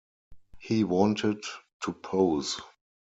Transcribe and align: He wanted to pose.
He 0.57 0.83
wanted 0.83 1.43
to 1.83 1.93
pose. 1.93 2.59